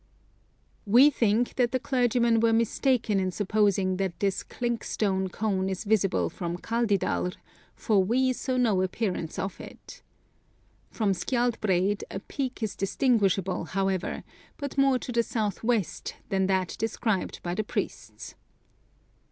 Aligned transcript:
We 0.87 1.11
think 1.11 1.57
that 1.57 1.71
the 1.71 1.79
clergymen 1.79 2.39
were 2.39 2.53
mistaken 2.53 3.19
in 3.19 3.29
supposing 3.29 3.97
that 3.97 4.19
this 4.19 4.41
clink 4.41 4.83
stone 4.83 5.27
cone 5.29 5.69
is 5.69 5.83
visible 5.83 6.27
from 6.27 6.57
Kaldidalr, 6.57 7.35
for 7.75 8.03
we 8.03 8.33
saw 8.33 8.57
no 8.57 8.81
appearance 8.81 9.37
of 9.37 9.59
it. 9.61 10.01
From 10.89 11.11
Skjaldbreid 11.13 12.01
a 12.09 12.19
peak 12.19 12.63
is 12.63 12.75
distinguishable, 12.75 13.65
however, 13.65 14.23
but 14.57 14.75
more 14.75 14.97
to 14.97 15.11
the 15.11 15.21
south 15.21 15.63
west 15.63 16.15
than 16.29 16.47
that 16.47 16.75
described 16.79 17.39
by 17.43 17.53
the 17.53 17.63
priests. 17.63 18.33